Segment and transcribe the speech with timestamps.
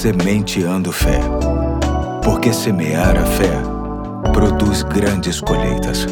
[0.00, 1.20] Sementeando Fé.
[2.24, 3.52] Porque semear a fé
[4.32, 6.06] produz grandes colheitas.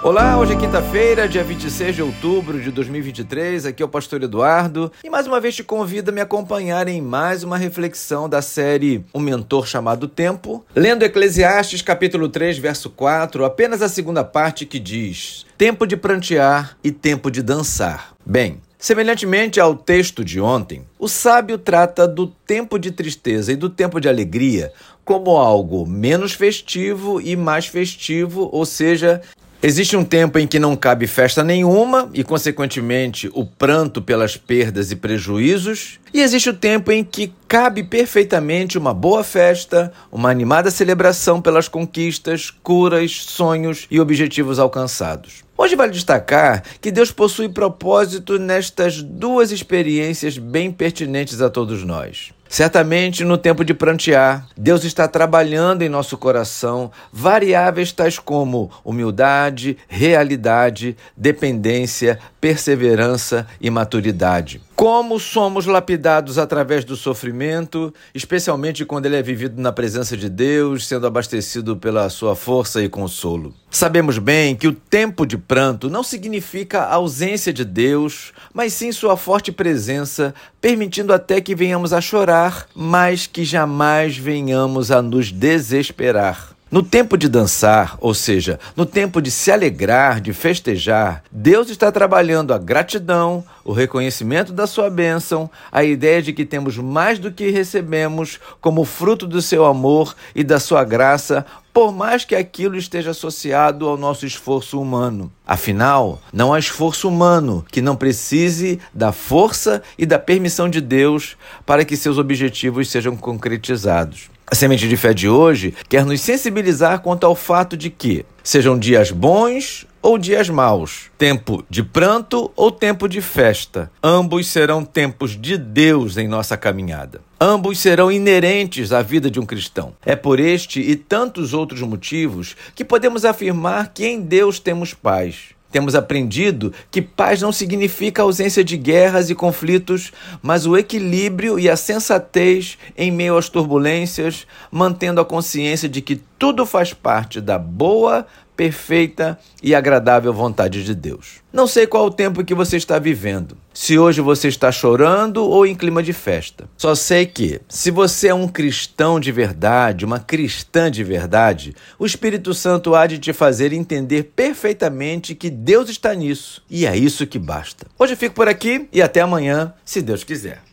[0.00, 3.66] Olá, hoje é quinta-feira, dia 26 de outubro de 2023.
[3.66, 7.02] Aqui é o pastor Eduardo e mais uma vez te convido a me acompanhar em
[7.02, 13.44] mais uma reflexão da série Um Mentor Chamado Tempo, lendo Eclesiastes capítulo 3, verso 4,
[13.44, 18.14] apenas a segunda parte que diz: Tempo de prantear e tempo de dançar.
[18.24, 23.68] Bem, Semelhantemente ao texto de ontem, o sábio trata do tempo de tristeza e do
[23.68, 24.72] tempo de alegria
[25.04, 29.20] como algo menos festivo e mais festivo, ou seja,
[29.62, 34.90] Existe um tempo em que não cabe festa nenhuma e, consequentemente, o pranto pelas perdas
[34.90, 40.70] e prejuízos, e existe o tempo em que cabe perfeitamente uma boa festa, uma animada
[40.70, 45.44] celebração pelas conquistas, curas, sonhos e objetivos alcançados.
[45.58, 52.32] Hoje vale destacar que Deus possui propósito nestas duas experiências bem pertinentes a todos nós.
[52.50, 59.78] Certamente, no tempo de prantear, Deus está trabalhando em nosso coração variáveis tais como humildade,
[59.86, 64.60] realidade, dependência, perseverança e maturidade.
[64.74, 70.86] Como somos lapidados através do sofrimento, especialmente quando ele é vivido na presença de Deus,
[70.86, 73.54] sendo abastecido pela sua força e consolo.
[73.70, 78.90] Sabemos bem que o tempo de pranto não significa a ausência de Deus, mas sim
[78.90, 85.30] sua forte presença, permitindo até que venhamos a chorar, mas que jamais venhamos a nos
[85.30, 86.56] desesperar.
[86.70, 91.90] No tempo de dançar, ou seja, no tempo de se alegrar, de festejar, Deus está
[91.90, 97.32] trabalhando a gratidão, o reconhecimento da sua bênção, a ideia de que temos mais do
[97.32, 102.76] que recebemos como fruto do seu amor e da sua graça, por mais que aquilo
[102.76, 105.28] esteja associado ao nosso esforço humano.
[105.44, 111.36] Afinal, não há esforço humano que não precise da força e da permissão de Deus
[111.66, 114.30] para que seus objetivos sejam concretizados.
[114.50, 118.76] A semente de fé de hoje quer nos sensibilizar quanto ao fato de que, sejam
[118.76, 125.40] dias bons ou dias maus, tempo de pranto ou tempo de festa, ambos serão tempos
[125.40, 127.20] de Deus em nossa caminhada.
[127.40, 129.94] Ambos serão inerentes à vida de um cristão.
[130.04, 135.54] É por este e tantos outros motivos que podemos afirmar que em Deus temos paz.
[135.70, 141.68] Temos aprendido que paz não significa ausência de guerras e conflitos, mas o equilíbrio e
[141.68, 147.58] a sensatez em meio às turbulências, mantendo a consciência de que tudo faz parte da
[147.58, 148.26] boa,
[148.60, 151.40] perfeita e agradável vontade de Deus.
[151.50, 153.56] Não sei qual o tempo que você está vivendo.
[153.72, 156.68] Se hoje você está chorando ou em clima de festa.
[156.76, 162.04] Só sei que, se você é um cristão de verdade, uma cristã de verdade, o
[162.04, 166.62] Espírito Santo há de te fazer entender perfeitamente que Deus está nisso.
[166.68, 167.86] E é isso que basta.
[167.98, 170.60] Hoje eu fico por aqui e até amanhã, se Deus quiser.